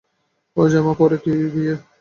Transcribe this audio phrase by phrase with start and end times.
[0.57, 1.17] এই জামা পড়ে
[1.53, 1.75] বিয়ে?